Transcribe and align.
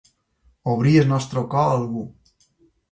Obrir 0.73 0.95
el 1.03 1.11
nostre 1.13 1.47
cor 1.53 1.65
a 1.71 1.77
algú. 1.79 2.05